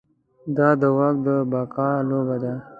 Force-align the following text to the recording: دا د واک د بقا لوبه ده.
دا 0.57 0.69
د 0.81 0.83
واک 0.97 1.15
د 1.25 1.27
بقا 1.51 1.89
لوبه 2.09 2.37
ده. 2.43 2.53